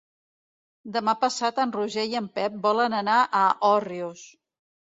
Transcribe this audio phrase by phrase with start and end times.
[0.95, 4.29] Demà passat en Roger i en Pep volen anar a Òrrius.